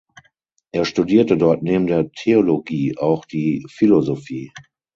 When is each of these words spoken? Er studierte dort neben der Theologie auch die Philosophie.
Er 0.71 0.83
studierte 0.85 1.37
dort 1.37 1.61
neben 1.61 1.85
der 1.85 2.11
Theologie 2.11 2.97
auch 2.97 3.23
die 3.23 3.63
Philosophie. 3.69 4.51